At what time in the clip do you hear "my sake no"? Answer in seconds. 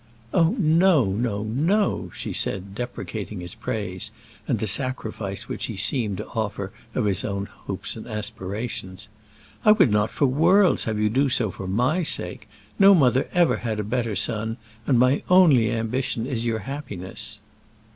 11.67-12.95